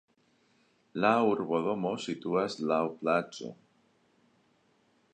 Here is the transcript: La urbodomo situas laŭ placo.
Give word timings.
La 1.03 1.11
urbodomo 1.33 1.93
situas 2.07 2.59
laŭ 2.73 2.83
placo. 3.03 3.55